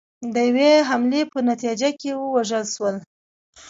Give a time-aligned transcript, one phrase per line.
[0.33, 2.95] د یوې حملې په نتیجه کې ووژل شول